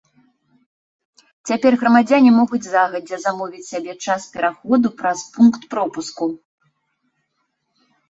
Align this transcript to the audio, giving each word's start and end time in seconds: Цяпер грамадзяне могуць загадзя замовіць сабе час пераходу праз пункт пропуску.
Цяпер 1.49 1.71
грамадзяне 1.81 2.31
могуць 2.39 2.61
загадзя 2.69 3.21
замовіць 3.27 3.63
сабе 3.71 3.93
час 4.09 4.21
пераходу 4.35 4.87
праз 5.05 5.19
пункт 5.39 5.61
пропуску. 5.79 6.25